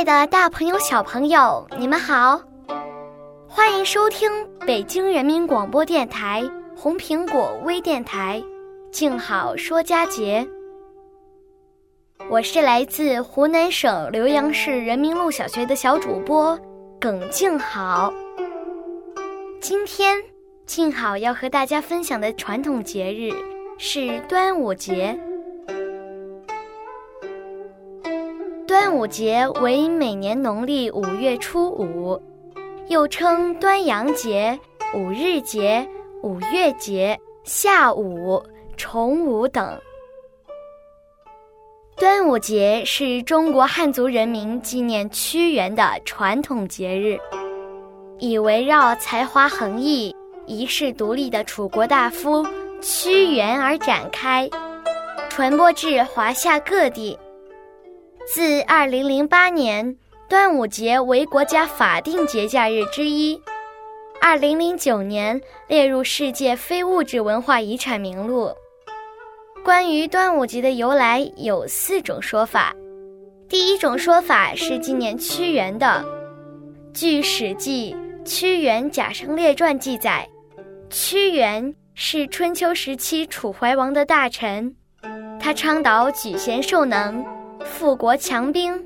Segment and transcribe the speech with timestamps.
[0.00, 2.40] 爱的，大朋友、小朋友，你们好，
[3.46, 6.42] 欢迎收听北京人民广播电台
[6.74, 8.42] 红苹果微电台，
[8.90, 10.48] 静好说佳节。
[12.30, 16.58] 我是来自湖南省浏阳市人民路小学的小主播
[16.98, 18.10] 耿静好。
[19.60, 20.16] 今天，
[20.64, 23.30] 静好要和大家分享的传统节日
[23.76, 25.20] 是端午节。
[29.00, 32.20] 端午节为每年农历五月初五，
[32.88, 34.60] 又称端阳节、
[34.92, 35.88] 五日节、
[36.22, 38.44] 五月节、夏午、
[38.76, 39.74] 重五等。
[41.96, 47.18] 端午节是中国汉族人民纪念屈原的传统节日，
[48.18, 52.46] 以围绕才华横溢、遗世独立的楚国大夫
[52.82, 54.46] 屈原而展开，
[55.30, 57.18] 传播至华夏各地。
[58.32, 59.96] 自2008年，
[60.28, 63.42] 端午节为国家法定节假日之一
[64.22, 68.52] ，2009年列入世界非物质文化遗产名录。
[69.64, 72.72] 关于端午节的由来有四种说法。
[73.48, 76.04] 第一种说法是纪念屈原的。
[76.94, 80.28] 据《史记·屈原贾生列传》记载，
[80.88, 84.76] 屈原是春秋时期楚怀王的大臣，
[85.40, 87.24] 他倡导举贤授能、
[87.80, 88.78] 富国强兵、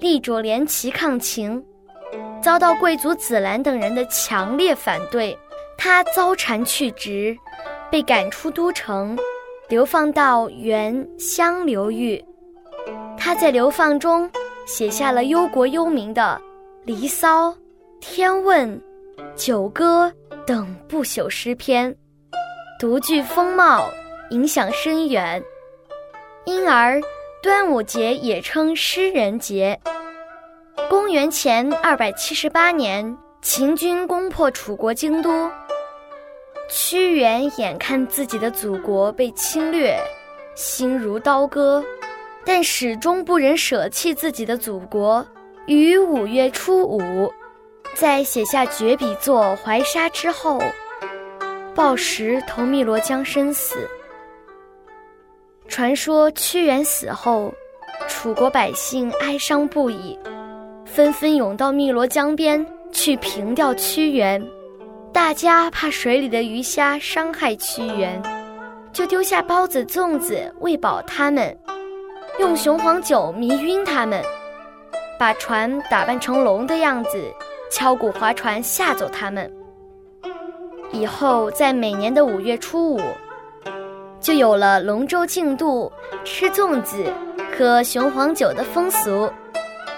[0.00, 1.64] 力主联齐抗秦，
[2.42, 5.38] 遭到贵族子兰等人的强烈反对，
[5.78, 7.38] 他遭谗去职，
[7.92, 9.16] 被赶出都城。
[9.68, 12.20] 流放到原乡流域，
[13.16, 14.28] 他在流放中
[14.66, 16.42] 写下了忧国忧民的
[16.84, 17.50] 《离骚》
[18.00, 18.68] 《天问》
[19.36, 20.12] 《九歌》
[20.44, 21.96] 等不朽诗篇，
[22.80, 23.88] 独具风貌，
[24.30, 25.40] 影响深远。
[26.46, 27.00] 因而，
[27.42, 29.80] 端午节也称诗人节。
[30.90, 35.50] 公元前二百七十八年，秦军攻破楚国京都。
[36.68, 39.98] 屈原眼看自己的祖国被侵略，
[40.54, 41.82] 心如刀割，
[42.44, 45.26] 但始终不忍舍弃自己的祖国。
[45.64, 47.32] 于五月初五，
[47.94, 50.60] 在写下绝笔作《怀沙》之后，
[51.74, 53.88] 抱石投汨罗江身死。
[55.70, 57.54] 传说屈原死后，
[58.08, 60.18] 楚国百姓哀伤不已，
[60.84, 64.44] 纷纷涌到汨罗江边去凭吊屈原。
[65.12, 68.20] 大家怕水里的鱼虾伤害屈原，
[68.92, 71.56] 就丢下包子、粽子喂饱他们，
[72.40, 74.20] 用雄黄酒迷晕他们，
[75.20, 77.32] 把船打扮成龙的样子，
[77.70, 79.48] 敲鼓划船吓走他们。
[80.90, 83.00] 以后在每年的五月初五，
[84.20, 85.90] 就有了龙舟竞渡、
[86.24, 87.04] 吃粽子、
[87.56, 89.32] 喝雄黄酒的风俗，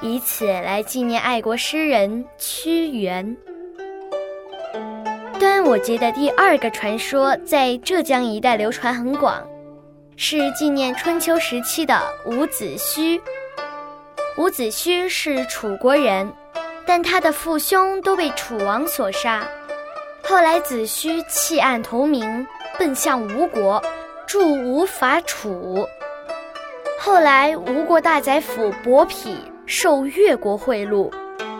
[0.00, 3.36] 以此来纪念爱国诗人屈原。
[5.38, 9.46] 端午节的第二个传说在浙江一带流传很广，
[10.16, 13.20] 是纪念春秋时期的伍子胥。
[14.38, 16.32] 伍子胥是楚国人，
[16.86, 19.46] 但他的父兄都被楚王所杀。
[20.22, 22.46] 后来子胥弃暗投明，
[22.78, 23.82] 奔向吴国，
[24.26, 25.86] 助吴伐楚。
[26.98, 29.36] 后来吴国大宰府伯嚭
[29.66, 31.10] 受越国贿赂，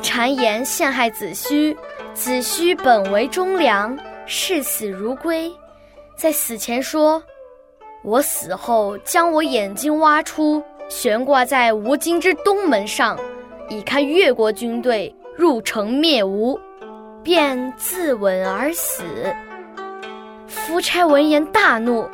[0.03, 1.77] 谗言陷害子胥。
[2.15, 5.53] 子胥本为忠良，视死如归，
[6.17, 7.23] 在死前说
[8.03, 13.19] ：“我死后将我眼睛挖出，悬挂在吴京之东门上，
[13.69, 16.59] 以看越国军队入城灭吴，
[17.23, 19.05] 便自刎而死。”
[20.49, 22.09] 夫差闻言大怒，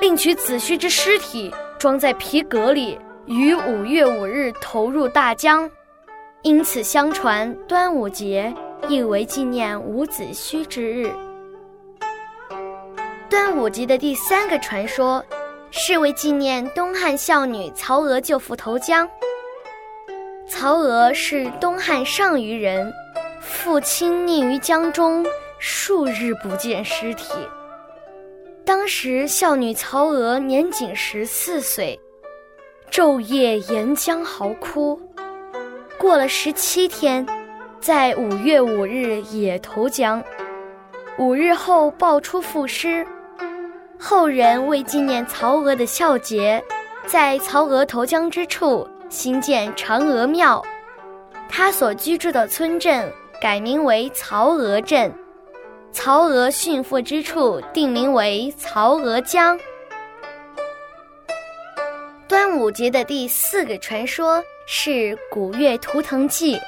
[0.00, 5.68] 另取子胥之尸体装在皮革里，于五月五日投入大江。
[6.42, 8.54] 因此，相传端午节。
[8.88, 11.12] 意为纪念伍子胥之日。
[13.28, 15.22] 端午节的第三个传说，
[15.72, 19.06] 是为纪念东汉孝女曹娥救父投江。
[20.48, 22.90] 曹娥是东汉上虞人，
[23.40, 25.26] 父亲溺于江中，
[25.58, 27.32] 数日不见尸体。
[28.68, 31.98] 当时孝女曹娥年仅十四岁，
[32.90, 35.00] 昼夜沿江嚎哭。
[35.98, 37.26] 过了十七天，
[37.80, 40.22] 在五月五日也投江。
[41.16, 43.06] 五日后抱出父尸，
[43.98, 46.62] 后人为纪念曹娥的孝节，
[47.06, 48.86] 在曹娥投江之处。
[49.08, 50.62] 新建嫦娥庙，
[51.48, 53.10] 他所居住的村镇
[53.40, 55.10] 改名为曹娥镇，
[55.92, 59.58] 曹娥殉父之处定名为曹娥江。
[62.28, 66.58] 端午节的第四个传说是古月图腾记。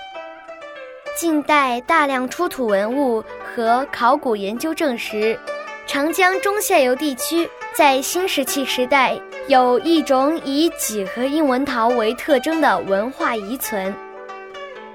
[1.16, 5.38] 近代大量出土文物和考古研究证实，
[5.86, 9.20] 长江中下游地区在新石器时代。
[9.48, 13.92] 有一种以几何印文陶为特征的文化遗存，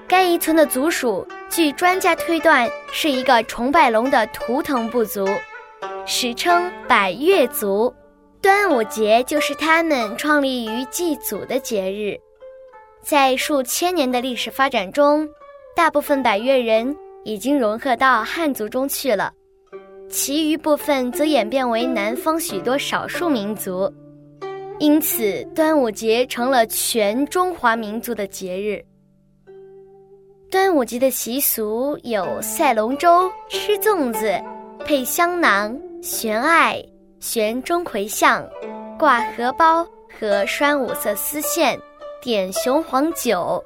[0.07, 5.25] 该遗存的族属，据专家推断是一个崇拜龙的图腾部族，
[6.05, 7.95] 史称百越族。
[8.41, 12.19] 端午节就是他们创立于祭祖的节日。
[13.01, 15.25] 在数千年的历史发展中，
[15.73, 16.93] 大部分百越人
[17.23, 19.31] 已经融合到汉族中去了，
[20.09, 23.89] 其余部分则演变为南方许多少数民族。
[24.77, 28.83] 因此，端午节成了全中华民族的节日。
[30.55, 34.41] 端午节的习俗有赛龙舟、吃粽子、
[34.85, 36.81] 配香囊、悬艾、
[37.19, 38.47] 悬钟馗像、
[38.97, 39.85] 挂荷包
[40.17, 41.77] 和拴五色丝线、
[42.21, 43.61] 点雄黄酒。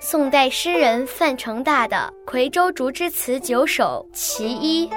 [0.00, 4.88] 宋代诗人范成大的《夔州竹枝词九首·其一》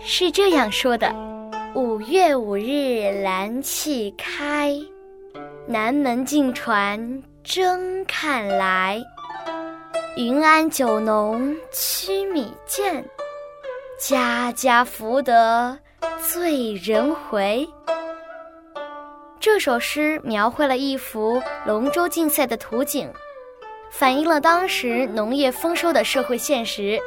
[0.00, 1.12] 是这样说的。
[1.74, 4.72] 五月五日兰气开，
[5.66, 9.02] 南门进船争看来。
[10.14, 13.02] 云安酒浓曲米贱，
[13.98, 15.78] 家家福得
[16.20, 17.66] 醉人回。
[19.40, 23.10] 这首诗描绘了一幅龙舟竞赛的图景，
[23.90, 27.00] 反映了当时农业丰收的社会现实。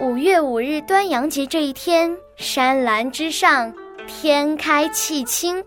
[0.00, 3.72] 五月五日端阳节这一天，山岚之上，
[4.08, 5.64] 天开气清，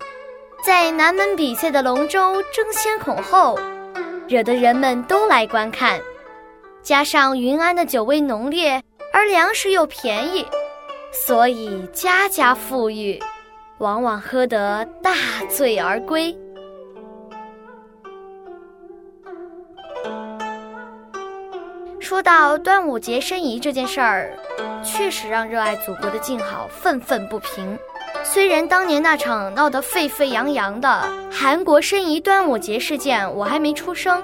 [0.65, 3.57] 在南门比赛的龙舟争先恐后，
[4.31, 5.99] 惹得人们都来观看。
[6.81, 8.81] 加上云安的酒味浓烈，
[9.11, 10.47] 而粮食又便宜，
[11.11, 13.19] 所以家家富裕，
[13.79, 15.13] 往往喝得大
[15.49, 16.33] 醉而归。
[21.99, 24.33] 说到端午节申遗这件事儿，
[24.81, 27.77] 确实让热爱祖国的静好愤愤不平。
[28.33, 34.23] 虽然当年那场闹得沸沸扬扬的韩国申遗端午节事件我还没出生，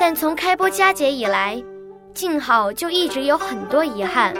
[0.00, 1.62] 但从开播佳节以来，
[2.14, 4.32] 静好就一直有很多遗憾。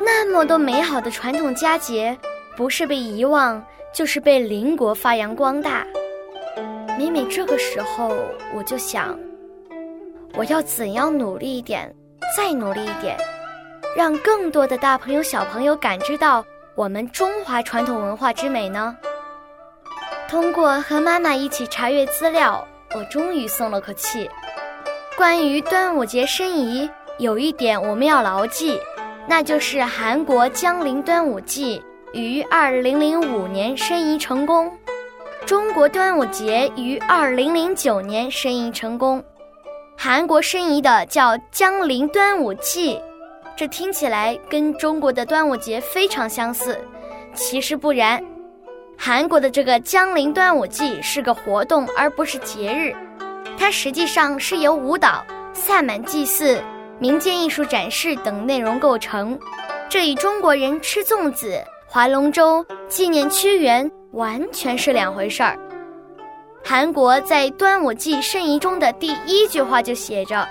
[0.00, 2.18] 那么多美好的传统佳节，
[2.56, 3.64] 不是被遗忘，
[3.94, 5.86] 就是被邻国发扬光大。
[6.98, 8.12] 每每这个时候，
[8.56, 9.16] 我就想。
[10.34, 11.94] 我要怎样努力一点，
[12.36, 13.16] 再努力一点，
[13.96, 16.44] 让更多的大朋友小朋友感知到
[16.76, 18.96] 我们中华传统文化之美呢？
[20.28, 22.66] 通过和妈妈一起查阅资料，
[22.96, 24.28] 我终于松了口气。
[25.16, 28.80] 关于端午节申遗，有一点我们要牢记，
[29.28, 31.80] 那就是韩国江陵端午祭
[32.12, 34.76] 于二零零五年申遗成功，
[35.46, 39.22] 中国端午节于二零零九年申遗成功。
[39.96, 43.00] 韩国申遗的叫江陵端午祭，
[43.56, 46.78] 这听起来跟中国的端午节非常相似，
[47.34, 48.22] 其实不然。
[48.96, 52.94] 韩国的这个江陵端午祭是个活动，而不是节日。
[53.56, 56.60] 它实际上是由舞蹈、萨满祭祀、
[56.98, 59.38] 民间艺术展示等内容构成，
[59.88, 65.56] 这与中国人吃粽子、划龙舟、纪念屈原完全是两回事儿。
[66.64, 70.48] 韩国在端午祭申遗中的第一句话就写着：“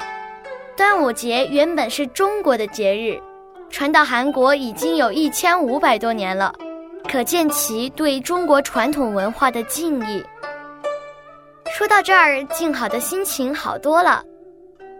[0.75, 3.22] 端午节原本是中国的节日，
[3.70, 6.51] 传到韩国已经有一千五百多年了，
[7.08, 10.24] 可见其对中国传统文化的敬意。”
[11.77, 14.24] 说到这儿，静好的心情好多了。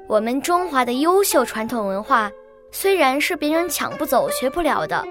[0.08, 2.32] 我们中华的优秀传统文化，
[2.72, 5.04] 虽然是别人抢不走、学不了的，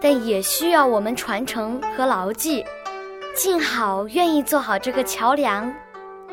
[0.00, 2.64] 但也需要我们传承和牢记。
[3.34, 5.70] 静好愿意做好这个桥梁，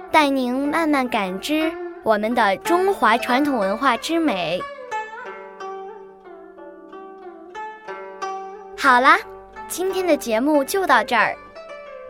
[0.10, 1.70] 带您慢慢感知
[2.06, 4.62] 我们的中华传统文化之美。
[8.78, 9.18] 好啦，
[9.68, 11.36] 今天的节目就到这儿，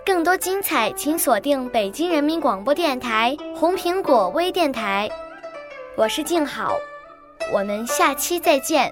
[0.05, 5.09] 更多精彩请锁定北京人民广播电台红苹果微电台。
[5.95, 6.75] 我是静好，
[7.53, 8.91] 我们下期再见。